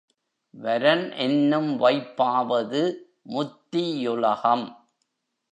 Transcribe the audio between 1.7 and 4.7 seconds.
வைப்பாவது முத்தியுலகம்.